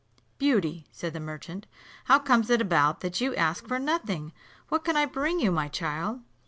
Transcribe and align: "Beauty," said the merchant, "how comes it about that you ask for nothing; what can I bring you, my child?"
"Beauty," 0.39 0.87
said 0.91 1.13
the 1.13 1.19
merchant, 1.19 1.67
"how 2.05 2.17
comes 2.17 2.49
it 2.49 2.59
about 2.59 3.01
that 3.01 3.21
you 3.21 3.35
ask 3.35 3.67
for 3.67 3.77
nothing; 3.77 4.33
what 4.69 4.83
can 4.83 4.97
I 4.97 5.05
bring 5.05 5.39
you, 5.39 5.51
my 5.51 5.67
child?" 5.67 6.21